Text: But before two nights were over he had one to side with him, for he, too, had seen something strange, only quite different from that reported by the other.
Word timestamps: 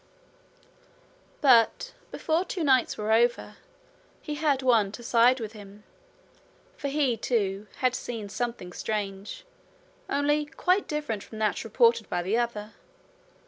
But 1.41 1.93
before 2.09 2.43
two 2.43 2.63
nights 2.63 2.97
were 2.97 3.11
over 3.11 3.57
he 4.19 4.33
had 4.33 4.63
one 4.63 4.91
to 4.93 5.03
side 5.03 5.39
with 5.39 5.53
him, 5.53 5.83
for 6.75 6.87
he, 6.87 7.15
too, 7.15 7.67
had 7.81 7.93
seen 7.93 8.27
something 8.27 8.73
strange, 8.73 9.45
only 10.09 10.47
quite 10.47 10.87
different 10.87 11.21
from 11.21 11.37
that 11.37 11.63
reported 11.63 12.09
by 12.09 12.23
the 12.23 12.35
other. 12.35 12.73